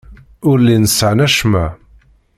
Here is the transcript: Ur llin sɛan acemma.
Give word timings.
Ur 0.49 0.57
llin 0.61 0.85
sɛan 0.97 1.23
acemma. 1.25 1.65